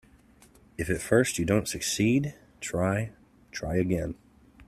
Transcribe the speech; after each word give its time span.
If 0.79 0.89
at 0.89 0.99
first 0.99 1.37
you 1.37 1.45
don't 1.45 1.67
succeed, 1.67 2.33
try, 2.59 3.11
try 3.51 3.75
again. 3.75 4.15